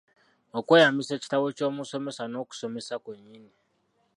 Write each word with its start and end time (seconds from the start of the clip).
Okweyambisa 0.57 1.11
ekitabo 1.15 1.45
ky'omusomesa 1.57 2.23
n'okusomesa 2.27 2.95
kwennyini. 3.03 3.51